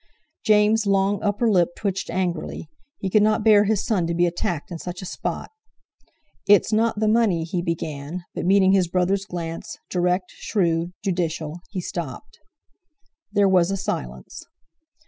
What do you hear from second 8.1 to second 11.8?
but meeting his brother's glance, direct, shrewd, judicial,